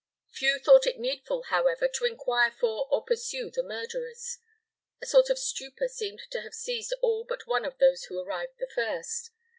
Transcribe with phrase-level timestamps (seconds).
[0.31, 4.39] Few thought it needful, however, to inquire for or pursue the murderers.
[4.99, 8.57] A sort of stupor seemed to have seized all but one of those who arrived
[8.57, 9.29] the first.